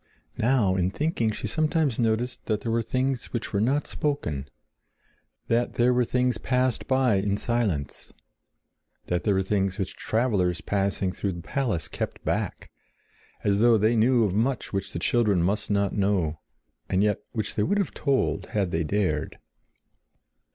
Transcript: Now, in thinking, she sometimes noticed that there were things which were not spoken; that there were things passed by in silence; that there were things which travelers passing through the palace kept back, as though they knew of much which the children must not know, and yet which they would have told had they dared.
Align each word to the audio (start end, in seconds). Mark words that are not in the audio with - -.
Now, 0.39 0.75
in 0.75 0.89
thinking, 0.89 1.29
she 1.29 1.45
sometimes 1.45 1.99
noticed 1.99 2.47
that 2.47 2.61
there 2.61 2.71
were 2.71 2.81
things 2.81 3.25
which 3.25 3.53
were 3.53 3.61
not 3.61 3.85
spoken; 3.85 4.49
that 5.47 5.75
there 5.75 5.93
were 5.93 6.05
things 6.05 6.39
passed 6.39 6.87
by 6.87 7.17
in 7.17 7.37
silence; 7.37 8.11
that 9.05 9.25
there 9.25 9.35
were 9.35 9.43
things 9.43 9.77
which 9.77 9.95
travelers 9.95 10.59
passing 10.59 11.11
through 11.11 11.33
the 11.33 11.43
palace 11.43 11.87
kept 11.87 12.25
back, 12.25 12.71
as 13.43 13.59
though 13.59 13.77
they 13.77 13.95
knew 13.95 14.23
of 14.23 14.33
much 14.33 14.73
which 14.73 14.91
the 14.91 14.97
children 14.97 15.43
must 15.43 15.69
not 15.69 15.93
know, 15.95 16.39
and 16.89 17.03
yet 17.03 17.19
which 17.33 17.53
they 17.53 17.61
would 17.61 17.77
have 17.77 17.93
told 17.93 18.47
had 18.47 18.71
they 18.71 18.83
dared. 18.83 19.37